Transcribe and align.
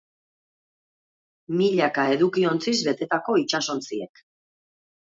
Milaka 1.59 2.07
edukiontziz 2.17 2.77
betetako 2.89 3.39
itsas-ontziek. 3.45 4.29